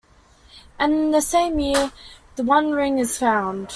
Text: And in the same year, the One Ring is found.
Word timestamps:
And 0.79 0.93
in 0.95 1.11
the 1.11 1.21
same 1.21 1.59
year, 1.59 1.91
the 2.35 2.41
One 2.43 2.71
Ring 2.71 2.97
is 2.97 3.19
found. 3.19 3.69